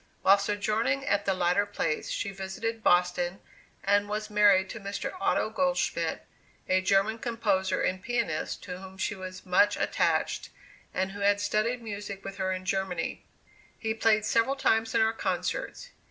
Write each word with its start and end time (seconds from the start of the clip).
While 0.23 0.39
sojourning 0.39 1.05
at 1.05 1.25
the 1.25 1.35
latter 1.35 1.67
place, 1.67 2.09
she 2.09 2.31
visited 2.31 2.81
Boston 2.81 3.39
and 3.83 4.09
was 4.09 4.31
married 4.31 4.67
to 4.71 4.79
Mr. 4.79 5.11
Otto 5.21 5.51
Goldschmidt, 5.51 6.25
a 6.67 6.81
German 6.81 7.19
composer 7.19 7.83
and 7.83 8.01
pianist, 8.01 8.63
to 8.63 8.79
whom 8.79 8.97
she 8.97 9.13
was 9.13 9.45
much 9.45 9.77
attached, 9.77 10.49
and 10.91 11.11
who 11.11 11.19
had 11.19 11.39
studied 11.39 11.83
music 11.83 12.25
with 12.25 12.37
her 12.37 12.51
in 12.51 12.65
Germany. 12.65 13.23
He 13.77 13.93
played 13.93 14.25
several 14.25 14.55
times 14.55 14.95
in 14.95 15.01
our 15.01 15.13
concerts. 15.13 15.89